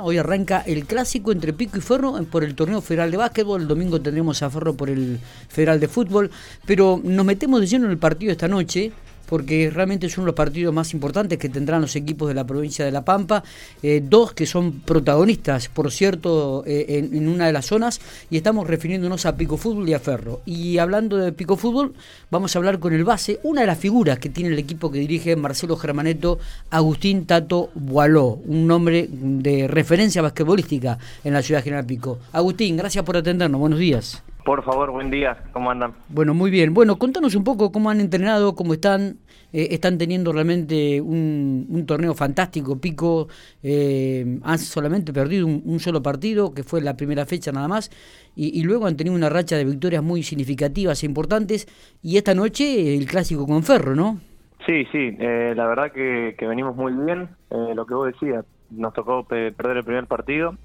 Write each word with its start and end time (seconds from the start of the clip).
Hoy 0.00 0.18
arranca 0.18 0.60
el 0.66 0.86
clásico 0.86 1.30
entre 1.30 1.52
Pico 1.52 1.78
y 1.78 1.80
Ferro 1.80 2.20
por 2.24 2.42
el 2.42 2.56
torneo 2.56 2.80
federal 2.80 3.12
de 3.12 3.16
básquetbol. 3.16 3.62
El 3.62 3.68
domingo 3.68 4.00
tendremos 4.00 4.42
a 4.42 4.50
Ferro 4.50 4.74
por 4.74 4.90
el 4.90 5.20
federal 5.48 5.78
de 5.78 5.86
fútbol. 5.86 6.30
Pero 6.66 7.00
nos 7.02 7.24
metemos 7.24 7.60
de 7.60 7.68
lleno 7.68 7.84
en 7.84 7.92
el 7.92 7.98
partido 7.98 8.32
esta 8.32 8.48
noche 8.48 8.90
porque 9.28 9.70
realmente 9.70 10.08
son 10.08 10.24
los 10.24 10.34
partidos 10.34 10.74
más 10.74 10.92
importantes 10.92 11.38
que 11.38 11.48
tendrán 11.48 11.80
los 11.80 11.96
equipos 11.96 12.28
de 12.28 12.34
la 12.34 12.46
provincia 12.46 12.84
de 12.84 12.92
La 12.92 13.04
Pampa, 13.04 13.42
eh, 13.82 14.02
dos 14.04 14.32
que 14.32 14.46
son 14.46 14.80
protagonistas, 14.80 15.68
por 15.68 15.90
cierto, 15.90 16.64
eh, 16.66 17.08
en, 17.12 17.28
una 17.28 17.46
de 17.46 17.52
las 17.52 17.66
zonas, 17.66 18.00
y 18.30 18.36
estamos 18.36 18.66
refiriéndonos 18.66 19.26
a 19.26 19.36
Pico 19.36 19.56
Fútbol 19.56 19.88
y 19.88 19.94
a 19.94 20.00
Ferro. 20.00 20.40
Y 20.44 20.78
hablando 20.78 21.16
de 21.16 21.32
Pico 21.32 21.56
Fútbol, 21.56 21.94
vamos 22.30 22.54
a 22.54 22.58
hablar 22.58 22.78
con 22.78 22.92
el 22.92 23.04
base, 23.04 23.40
una 23.42 23.62
de 23.62 23.66
las 23.66 23.78
figuras 23.78 24.18
que 24.18 24.28
tiene 24.28 24.50
el 24.50 24.58
equipo 24.58 24.90
que 24.90 24.98
dirige 24.98 25.36
Marcelo 25.36 25.76
Germaneto, 25.76 26.38
Agustín 26.70 27.26
Tato 27.26 27.70
Boaló, 27.74 28.40
un 28.46 28.66
nombre 28.66 29.08
de 29.10 29.68
referencia 29.68 30.22
basquetbolística 30.22 30.98
en 31.22 31.32
la 31.32 31.42
ciudad 31.42 31.60
de 31.60 31.64
General 31.64 31.86
Pico. 31.86 32.18
Agustín, 32.32 32.76
gracias 32.76 33.04
por 33.04 33.16
atendernos, 33.16 33.60
buenos 33.60 33.78
días. 33.78 34.22
Por 34.44 34.62
favor, 34.62 34.90
buen 34.90 35.10
día, 35.10 35.38
¿cómo 35.52 35.70
andan? 35.70 35.94
Bueno, 36.10 36.34
muy 36.34 36.50
bien. 36.50 36.74
Bueno, 36.74 36.98
contanos 36.98 37.34
un 37.34 37.44
poco 37.44 37.72
cómo 37.72 37.88
han 37.88 38.00
entrenado, 38.00 38.54
cómo 38.54 38.74
están. 38.74 39.16
Eh, 39.54 39.68
están 39.70 39.96
teniendo 39.96 40.32
realmente 40.34 41.00
un, 41.00 41.84
torneo 41.86 42.12
fantástico. 42.12 42.78
Pico 42.78 43.28
eh, 43.62 44.38
han 44.42 44.58
solamente 44.58 45.14
perdido 45.14 45.46
un, 45.46 45.80
solo 45.80 46.02
partido, 46.02 46.52
que 46.52 46.62
fue 46.62 46.82
la 46.82 46.94
primera 46.94 47.24
fecha 47.24 47.52
nada 47.52 47.68
más, 47.68 47.90
y, 48.36 48.62
luego 48.64 48.86
han 48.86 48.98
tenido 48.98 49.16
una 49.16 49.30
racha 49.30 49.56
de 49.56 49.64
victorias 49.64 50.02
muy 50.02 50.22
significativas 50.22 51.02
e 51.02 51.06
importantes. 51.06 51.66
Y 52.02 52.18
esta 52.18 52.34
noche 52.34 52.98
el 52.98 53.06
clásico 53.06 53.46
con 53.46 53.62
Ferro, 53.62 53.94
¿no? 53.94 54.20
Sí, 54.66 54.84
sí, 54.92 55.16
eh, 55.20 55.54
la 55.56 55.66
verdad 55.66 55.90
que, 55.90 56.34
que, 56.38 56.46
venimos 56.46 56.76
muy 56.76 56.92
bien. 56.92 57.30
lo 57.74 57.86
que 57.86 57.94
vos 57.94 58.12
decías, 58.12 58.44
nos 58.70 58.92
tocó 58.92 59.24
perder 59.24 59.78
el 59.78 59.84
primer 59.84 60.06
partido 60.06 60.58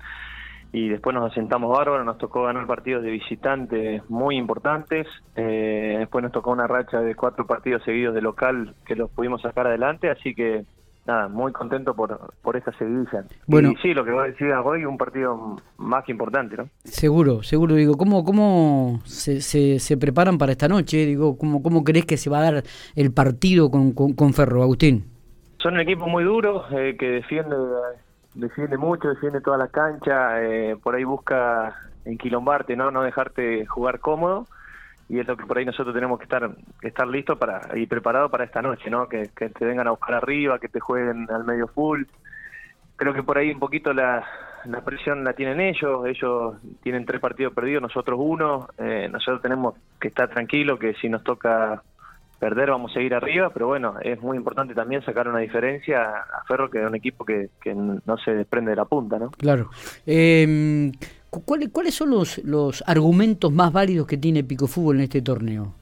y 0.72 0.90
después 0.90 1.16
nos 1.16 1.32
asentamos 1.32 1.76
bárbaro, 1.76 2.04
nos 2.04 2.18
tocó 2.18 2.44
ganar 2.44 2.68
partidos 2.68 3.04
de 3.04 3.12
visitantes 3.12 4.08
muy 4.10 4.38
importantes, 4.38 5.08
eh, 5.36 5.96
después 6.00 6.24
nos 6.24 6.32
tocó 6.32 6.52
una 6.52 6.68
racha 6.68 7.02
de 7.02 7.16
cuatro 7.16 7.46
partidos 7.48 7.84
seguidos 7.84 8.14
de 8.14 8.22
local 8.22 8.76
que 8.86 8.96
los 8.96 9.10
pudimos 9.10 9.42
sacar 9.42 9.68
adelante, 9.68 10.10
así 10.10 10.36
que 10.36 10.66
nada, 11.08 11.28
muy 11.28 11.52
contento 11.52 11.96
por, 11.96 12.34
por 12.44 12.56
esta 12.56 12.72
seguidilla. 12.74 13.26
Bueno, 13.48 13.72
y 13.72 13.76
sí, 13.78 13.94
lo 13.94 14.06
que 14.06 14.12
vos 14.12 14.26
decías 14.26 14.60
hoy, 14.64 14.86
un 14.86 14.98
partido 14.98 15.58
más 15.78 16.06
que 16.06 16.12
importante, 16.12 16.56
¿no? 16.56 16.70
Seguro, 16.84 17.42
seguro, 17.42 17.74
digo, 17.76 17.96
¿cómo, 17.98 18.24
cómo 18.24 19.02
se, 19.06 19.42
se, 19.42 19.98
preparan 19.98 20.38
para 20.38 20.52
esta 20.52 20.68
noche? 20.68 21.06
Digo, 21.06 21.38
¿cómo, 21.38 21.64
¿cómo 21.64 21.84
crees 21.84 22.06
que 22.06 22.18
se 22.18 22.30
va 22.30 22.40
a 22.40 22.52
dar 22.52 22.64
el 22.96 23.12
partido 23.12 23.72
con, 23.72 23.94
con, 23.94 24.34
Ferro, 24.34 24.62
Agustín? 24.62 25.06
Son 25.58 25.74
un 25.74 25.80
equipo 25.80 26.08
muy 26.08 26.24
duro, 26.24 26.64
eh, 26.72 26.96
que 26.98 27.08
defiende 27.08 27.56
defiende 28.34 28.78
mucho, 28.78 29.10
defiende 29.10 29.42
toda 29.42 29.58
la 29.58 29.68
cancha, 29.68 30.42
eh, 30.42 30.78
por 30.82 30.96
ahí 30.96 31.04
busca 31.04 31.76
enquilombarte, 32.06 32.76
¿no? 32.76 32.92
No 32.92 33.04
dejarte 33.04 33.66
jugar 33.66 34.00
cómodo 34.00 34.48
y 35.10 35.20
es 35.20 35.28
lo 35.28 35.36
que 35.36 35.46
por 35.46 35.58
ahí 35.58 35.66
nosotros 35.66 35.94
tenemos 35.94 36.20
que 36.20 36.26
estar 36.26 36.52
estar 36.84 37.08
listos 37.08 37.38
para 37.38 37.62
y 37.76 37.88
preparados 37.88 38.30
para 38.30 38.44
esta 38.44 38.62
noche, 38.62 38.92
¿no? 38.92 39.10
Que, 39.10 39.28
te 39.28 39.66
vengan 39.66 39.88
a 39.88 39.92
buscar 39.92 40.14
arriba, 40.14 40.60
que 40.60 40.70
te 40.70 40.80
jueguen 40.80 41.28
al 41.32 41.44
medio 41.44 41.68
full. 41.68 42.04
Creo 42.96 43.14
que 43.14 43.24
por 43.24 43.40
ahí 43.40 43.50
un 43.52 43.60
poquito 43.60 43.92
la, 43.92 44.24
la 44.66 44.82
presión 44.82 45.24
la 45.24 45.34
tienen 45.34 45.60
ellos, 45.62 46.06
ellos 46.06 46.58
tienen 46.84 47.06
tres 47.06 47.20
partidos 47.20 47.54
perdidos, 47.54 47.82
nosotros 47.82 48.20
uno, 48.22 48.68
eh, 48.78 49.10
nosotros 49.12 49.42
tenemos 49.42 49.76
que 50.00 50.10
estar 50.10 50.30
tranquilos, 50.30 50.78
que 50.78 50.94
si 50.94 51.10
nos 51.10 51.24
toca 51.24 51.82
perder 52.40 52.72
vamos 52.72 52.92
a 52.92 52.94
seguir 52.96 53.14
arriba, 53.14 53.50
pero 53.54 53.68
bueno, 53.68 53.96
es 54.02 54.20
muy 54.22 54.38
importante 54.38 54.74
también 54.74 55.04
sacar 55.04 55.28
una 55.28 55.40
diferencia 55.40 56.02
a 56.02 56.44
Ferro, 56.48 56.70
que 56.70 56.82
es 56.82 56.88
un 56.88 56.96
equipo 56.96 57.26
que, 57.26 57.50
no 57.66 58.18
se 58.18 58.34
desprende 58.34 58.72
de 58.72 58.78
la 58.78 58.86
punta, 58.86 59.20
¿no? 59.20 59.32
Claro. 59.32 59.70
Eh, 60.06 60.92
¿cuáles, 61.30 61.70
¿Cuáles 61.70 61.94
son 61.94 62.12
los, 62.12 62.38
los 62.40 62.84
argumentos 62.88 63.52
más 63.52 63.72
válidos 63.72 64.08
que 64.08 64.18
tiene 64.18 64.44
Pico 64.44 64.68
Fútbol 64.68 64.98
en 64.98 65.04
este 65.04 65.22
torneo? 65.22 65.74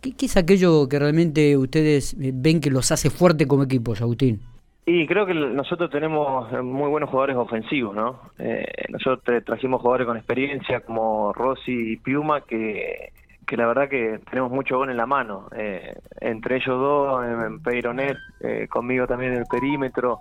¿Qué, 0.00 0.26
es 0.26 0.36
aquello 0.36 0.88
que 0.88 0.98
realmente 0.98 1.56
ustedes 1.56 2.14
eh, 2.20 2.30
ven 2.34 2.60
que 2.60 2.70
los 2.70 2.92
hace 2.92 3.08
fuerte 3.08 3.46
como 3.46 3.62
equipos, 3.62 4.02
Agustín? 4.02 4.40
Y 4.86 5.06
creo 5.06 5.24
que 5.24 5.32
nosotros 5.32 5.90
tenemos 5.90 6.52
muy 6.62 6.90
buenos 6.90 7.08
jugadores 7.08 7.36
ofensivos, 7.36 7.96
¿no? 7.96 8.20
Eh, 8.38 8.66
nosotros 8.90 9.42
trajimos 9.44 9.80
jugadores 9.80 10.06
con 10.06 10.18
experiencia 10.18 10.80
como 10.80 11.32
Rossi 11.32 11.92
y 11.92 11.96
Piuma 11.96 12.42
que 12.42 13.12
que 13.46 13.56
la 13.56 13.66
verdad 13.66 13.88
que 13.88 14.20
tenemos 14.30 14.50
mucho 14.50 14.76
gol 14.76 14.90
en 14.90 14.96
la 14.96 15.06
mano. 15.06 15.48
Eh, 15.56 15.94
entre 16.20 16.56
ellos 16.56 16.78
dos, 16.78 17.24
en 17.24 17.60
Peironet, 17.60 18.16
eh, 18.40 18.66
conmigo 18.68 19.06
también 19.06 19.32
en 19.32 19.40
el 19.40 19.46
perímetro. 19.46 20.20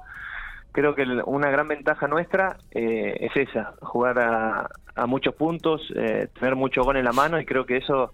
Creo 0.71 0.95
que 0.95 1.03
una 1.25 1.51
gran 1.51 1.67
ventaja 1.67 2.07
nuestra 2.07 2.57
eh, 2.71 3.15
es 3.19 3.35
esa, 3.35 3.73
jugar 3.81 4.19
a, 4.19 4.69
a 4.95 5.05
muchos 5.05 5.35
puntos, 5.35 5.81
tener 5.93 6.55
mucho 6.55 6.83
gol 6.83 6.97
en 6.97 7.05
la 7.05 7.11
mano 7.11 7.39
y 7.39 7.45
creo 7.45 7.65
que 7.65 7.77
eso 7.77 8.13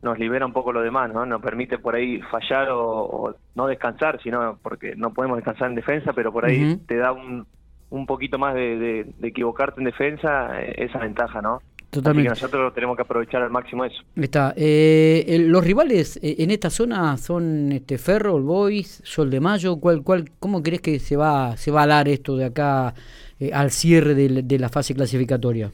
nos 0.00 0.18
libera 0.18 0.46
un 0.46 0.54
poco 0.54 0.72
lo 0.72 0.80
demás, 0.80 1.12
¿no? 1.12 1.26
Nos 1.26 1.42
permite 1.42 1.78
por 1.78 1.94
ahí 1.94 2.20
fallar 2.22 2.68
o, 2.70 3.34
no 3.54 3.66
descansar, 3.66 4.20
sino 4.22 4.58
porque 4.62 4.96
no 4.96 5.12
podemos 5.12 5.36
descansar 5.36 5.68
en 5.68 5.76
defensa, 5.76 6.12
pero 6.14 6.32
por 6.32 6.46
ahí 6.46 6.76
te 6.86 6.96
da 6.96 7.12
un, 7.12 7.46
un 7.90 8.06
poquito 8.06 8.38
más 8.38 8.54
de, 8.54 9.04
de 9.16 9.28
equivocarte 9.28 9.80
en 9.80 9.84
defensa, 9.84 10.60
esa 10.60 10.98
ventaja, 10.98 11.42
¿no? 11.42 11.60
Totalmente. 11.92 12.30
nosotros 12.30 12.72
tenemos 12.72 12.96
que 12.96 13.02
aprovechar 13.02 13.42
al 13.42 13.50
máximo 13.50 13.84
eso. 13.84 14.02
Está. 14.16 14.54
Eh, 14.56 15.44
los 15.46 15.62
rivales 15.62 16.16
eh, 16.22 16.36
en 16.38 16.50
esta 16.50 16.70
zona 16.70 17.18
son 17.18 17.70
este 17.70 17.98
Ferro, 17.98 18.38
el 18.38 18.44
Boys, 18.44 19.02
Sol 19.04 19.28
de 19.28 19.40
Mayo. 19.40 19.78
¿Cuál, 19.78 20.02
cuál, 20.02 20.30
¿Cómo 20.40 20.62
crees 20.62 20.80
que 20.80 20.98
se 20.98 21.18
va, 21.18 21.54
se 21.58 21.70
va 21.70 21.82
a 21.82 21.86
dar 21.86 22.08
esto 22.08 22.34
de 22.34 22.46
acá 22.46 22.94
eh, 23.38 23.50
al 23.52 23.70
cierre 23.70 24.14
de, 24.14 24.58
la 24.58 24.70
fase 24.70 24.94
clasificatoria? 24.94 25.70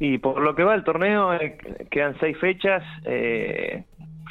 Y 0.00 0.16
por 0.16 0.40
lo 0.40 0.54
que 0.54 0.64
va 0.64 0.74
el 0.74 0.84
torneo, 0.84 1.32
quedan 1.90 2.16
seis 2.18 2.38
fechas. 2.38 2.82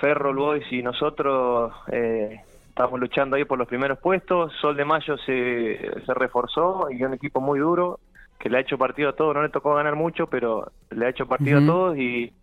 Ferro, 0.02 0.32
el 0.32 0.38
Boys 0.38 0.66
y 0.72 0.82
nosotros 0.82 1.72
estamos 1.88 3.00
luchando 3.00 3.36
ahí 3.36 3.46
por 3.46 3.60
los 3.60 3.68
primeros 3.68 4.00
puestos. 4.00 4.54
Sol 4.60 4.76
de 4.76 4.86
Mayo 4.86 5.16
se, 5.20 5.78
se 6.04 6.14
reforzó 6.16 6.90
y 6.90 6.96
es 6.96 7.08
un 7.08 7.14
equipo 7.14 7.42
muy 7.42 7.60
duro 7.60 8.00
que 8.40 8.50
le 8.50 8.58
ha 8.58 8.62
hecho 8.62 8.78
partido 8.78 9.10
a 9.10 9.16
todos, 9.16 9.36
no 9.36 9.42
le 9.42 9.50
tocó 9.50 9.76
ganar 9.76 9.96
mucho, 9.96 10.28
pero 10.28 10.72
le 10.92 11.06
ha 11.06 11.10
hecho 11.10 11.28
partido 11.28 11.60
a 11.60 11.66
todos 11.66 11.98
y, 11.98 12.34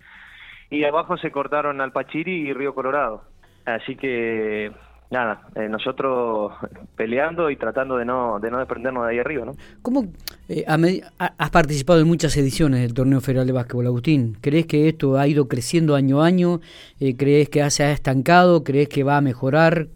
y 0.71 0.84
abajo 0.84 1.16
se 1.16 1.31
cortaron 1.31 1.81
al 1.81 1.93
Pachiri 1.93 2.49
y 2.49 2.53
Río 2.53 2.75
Colorado. 2.75 3.22
Así 3.65 3.97
que 3.97 4.72
nada, 5.10 5.49
eh, 5.55 5.69
nosotros 5.69 6.53
peleando 6.97 7.50
y 7.50 7.56
tratando 7.56 7.97
de 7.97 8.05
no 8.05 8.41
de 8.41 8.50
no 8.50 8.59
desprendernos 8.59 9.05
de 9.05 9.12
ahí 9.12 9.19
arriba, 9.19 9.47
¿no? 9.47 9.53
¿Cómo 9.81 10.06
eh, 10.49 10.65
has 10.66 11.50
participado 11.50 12.00
en 12.00 12.09
muchas 12.09 12.37
ediciones 12.37 12.81
del 12.81 12.94
torneo 12.94 13.21
federal 13.21 13.47
de 13.47 13.53
básquetbol, 13.53 13.87
Agustín? 13.87 14.37
¿Crees 14.41 14.66
que 14.66 14.88
esto 14.88 15.19
ha 15.19 15.26
ido 15.26 15.49
creciendo 15.49 15.94
año 15.94 16.22
a 16.22 16.26
año? 16.26 16.61
Eh, 17.00 17.16
¿Crees 17.16 17.49
que 17.49 17.69
se 17.71 17.84
ha 17.84 17.93
estancado? 17.93 18.65
¿Crees 18.65 18.88
que 18.88 19.05
va 19.05 19.16
a 19.16 19.21
mejorar? 19.21 19.88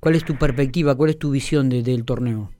¿Cuál 0.00 0.14
es 0.14 0.24
tu 0.24 0.36
perspectiva? 0.36 0.94
¿Cuál 0.94 1.10
es 1.10 1.18
tu 1.18 1.30
visión 1.30 1.68
del 1.68 2.04
torneo? 2.04 2.50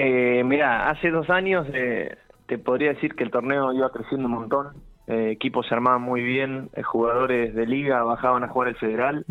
Eh, 0.00 0.44
mira, 0.44 0.88
hace 0.88 1.10
dos 1.10 1.28
años 1.28 1.66
eh, 1.74 2.16
te 2.46 2.56
podría 2.56 2.92
decir 2.92 3.16
que 3.16 3.24
el 3.24 3.32
torneo 3.32 3.72
iba 3.72 3.90
creciendo 3.90 4.28
un 4.28 4.34
montón. 4.34 4.68
Eh, 5.08 5.32
equipos 5.32 5.66
se 5.66 5.74
armaban 5.74 6.02
muy 6.02 6.22
bien, 6.22 6.70
eh, 6.74 6.84
jugadores 6.84 7.52
de 7.52 7.66
liga 7.66 8.04
bajaban 8.04 8.44
a 8.44 8.48
jugar 8.48 8.68
el 8.68 8.76
federal. 8.76 9.24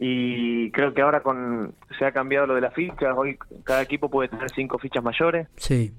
Y 0.00 0.72
creo 0.72 0.94
que 0.94 1.02
ahora 1.02 1.20
con 1.20 1.74
se 1.96 2.04
ha 2.04 2.10
cambiado 2.10 2.48
lo 2.48 2.54
de 2.56 2.62
las 2.62 2.74
fichas. 2.74 3.16
Hoy 3.16 3.38
cada 3.62 3.80
equipo 3.82 4.10
puede 4.10 4.28
tener 4.28 4.50
cinco 4.50 4.78
fichas 4.78 5.04
mayores. 5.04 5.46
Sí. 5.54 5.94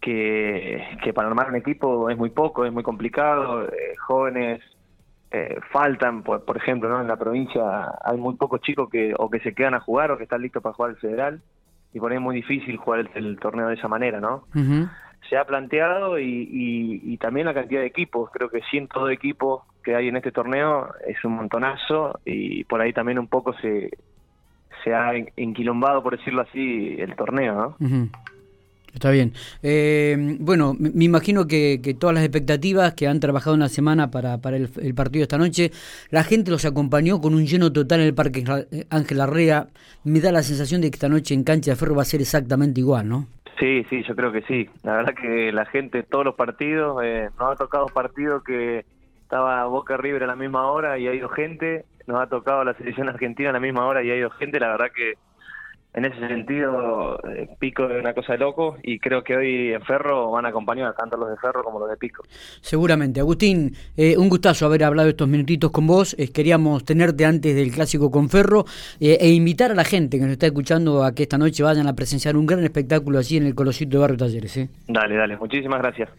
Que, 0.00 0.82
que 1.04 1.12
para 1.12 1.28
armar 1.28 1.50
un 1.50 1.56
equipo 1.56 2.10
es 2.10 2.18
muy 2.18 2.30
poco, 2.30 2.64
es 2.64 2.72
muy 2.72 2.82
complicado. 2.82 3.68
jóvenes 4.08 4.60
faltan, 5.70 6.24
por, 6.24 6.44
por, 6.44 6.56
ejemplo, 6.56 6.88
¿no? 6.88 7.00
en 7.00 7.08
la 7.08 7.16
provincia 7.16 7.62
hay 8.04 8.16
muy 8.16 8.34
pocos 8.34 8.60
chicos 8.60 8.88
que 8.90 9.14
o 9.16 9.30
que 9.30 9.40
se 9.40 9.52
quedan 9.52 9.74
a 9.74 9.80
jugar 9.80 10.10
o 10.10 10.16
que 10.16 10.24
están 10.24 10.42
listos 10.42 10.62
para 10.62 10.74
jugar 10.74 10.90
el 10.92 10.96
federal 10.96 11.42
y 11.94 12.00
por 12.00 12.10
ahí 12.10 12.16
es 12.16 12.22
muy 12.22 12.34
difícil 12.34 12.76
jugar 12.76 13.08
el, 13.14 13.38
torneo 13.38 13.68
de 13.68 13.74
esa 13.74 13.86
manera, 13.86 14.20
¿no? 14.20 14.44
Se 15.30 15.38
ha 15.38 15.44
planteado 15.44 16.18
y, 16.18 17.16
también 17.20 17.46
la 17.46 17.54
cantidad 17.54 17.80
de 17.80 17.86
equipos, 17.86 18.30
creo 18.32 18.50
que 18.50 18.60
102 18.62 19.12
equipos 19.12 19.62
que 19.82 19.94
hay 19.94 20.08
en 20.08 20.16
este 20.16 20.32
torneo 20.32 20.92
es 21.06 21.24
un 21.24 21.36
montonazo 21.36 22.20
y 22.24 22.64
por 22.64 22.80
ahí 22.80 22.92
también 22.92 23.18
un 23.18 23.28
poco 23.28 23.54
se, 23.54 23.90
se 24.82 24.92
ha 24.92 25.12
enquilombado, 25.36 26.02
por 26.02 26.18
decirlo 26.18 26.42
así, 26.42 26.96
el 26.98 27.14
torneo, 27.14 27.54
¿no? 27.54 28.08
Está 28.94 29.10
bien. 29.10 29.32
Eh, 29.62 30.36
bueno, 30.38 30.74
me 30.78 31.04
imagino 31.04 31.46
que, 31.46 31.96
todas 31.98 32.14
las 32.14 32.24
expectativas 32.24 32.94
que 32.94 33.08
han 33.08 33.18
trabajado 33.20 33.54
una 33.54 33.68
semana 33.68 34.10
para, 34.10 34.38
para 34.38 34.56
el, 34.56 34.94
partido 34.94 35.24
esta 35.24 35.36
noche, 35.36 35.72
la 36.10 36.22
gente 36.22 36.50
los 36.50 36.64
acompañó 36.64 37.20
con 37.20 37.34
un 37.34 37.44
lleno 37.44 37.72
total 37.72 38.00
en 38.00 38.06
el 38.06 38.14
Parque 38.14 38.44
Ángel 38.90 39.20
Arrea. 39.20 39.66
Me 40.04 40.20
da 40.20 40.30
la 40.30 40.42
sensación 40.42 40.80
de 40.80 40.90
que 40.90 40.96
esta 40.96 41.08
noche 41.08 41.34
en 41.34 41.42
Cancha 41.42 41.72
de 41.72 41.76
Ferro 41.76 41.96
va 41.96 42.02
a 42.02 42.06
ser 42.06 42.20
exactamente 42.20 42.80
igual, 42.80 43.08
¿no? 43.08 43.26
Sí, 43.58 43.84
sí, 43.90 44.02
yo 44.06 44.14
creo 44.14 44.32
que 44.32 44.42
sí. 44.42 44.68
La 44.82 44.96
verdad 44.96 45.14
que 45.14 45.52
la 45.52 45.64
gente, 45.66 46.02
todos 46.04 46.24
los 46.24 46.34
partidos, 46.34 47.02
eh, 47.04 47.30
nos 47.38 47.52
ha 47.52 47.56
tocado 47.56 47.86
partidos 47.86 48.44
que 48.44 48.84
estaba 49.22 49.64
Boca 49.66 49.96
River 49.96 50.24
a 50.24 50.26
la 50.28 50.36
misma 50.36 50.70
hora 50.70 50.98
y 50.98 51.08
ha 51.08 51.14
ido 51.14 51.28
gente, 51.28 51.84
nos 52.06 52.20
ha 52.20 52.28
tocado 52.28 52.62
la 52.62 52.74
selección 52.74 53.08
argentina 53.08 53.50
a 53.50 53.52
la 53.52 53.60
misma 53.60 53.86
hora 53.86 54.02
y 54.02 54.10
ha 54.10 54.16
ido 54.16 54.30
gente, 54.30 54.60
la 54.60 54.68
verdad 54.68 54.88
que 54.94 55.14
en 55.94 56.04
ese 56.04 56.26
sentido, 56.26 57.20
eh, 57.28 57.48
Pico 57.58 57.88
es 57.88 58.00
una 58.00 58.12
cosa 58.14 58.32
de 58.32 58.38
loco 58.40 58.76
y 58.82 58.98
creo 58.98 59.22
que 59.22 59.36
hoy 59.36 59.72
en 59.72 59.82
Ferro 59.82 60.32
van 60.32 60.44
a 60.44 60.48
acompañar 60.48 60.92
tanto 60.96 61.16
los 61.16 61.30
de 61.30 61.36
Ferro 61.36 61.62
como 61.62 61.78
los 61.78 61.88
de 61.88 61.96
Pico. 61.96 62.24
Seguramente. 62.60 63.20
Agustín, 63.20 63.76
eh, 63.96 64.16
un 64.18 64.28
gustazo 64.28 64.66
haber 64.66 64.82
hablado 64.82 65.08
estos 65.08 65.28
minutitos 65.28 65.70
con 65.70 65.86
vos. 65.86 66.16
Eh, 66.18 66.32
queríamos 66.32 66.84
tenerte 66.84 67.24
antes 67.24 67.54
del 67.54 67.70
clásico 67.70 68.10
con 68.10 68.28
Ferro 68.28 68.64
e 68.98 69.30
invitar 69.30 69.70
a 69.70 69.74
la 69.74 69.84
gente 69.84 70.18
que 70.18 70.24
nos 70.24 70.32
está 70.32 70.46
escuchando 70.46 71.04
a 71.04 71.14
que 71.14 71.22
esta 71.22 71.38
noche 71.38 71.62
vayan 71.62 71.86
a 71.86 71.94
presenciar 71.94 72.36
un 72.36 72.46
gran 72.46 72.64
espectáculo 72.64 73.18
allí 73.18 73.36
en 73.36 73.46
el 73.46 73.54
Colosito 73.54 73.96
de 73.96 74.00
Barrio 74.00 74.16
Talleres. 74.16 74.68
Dale, 74.88 75.14
dale. 75.14 75.36
Muchísimas 75.36 75.80
gracias. 75.80 76.08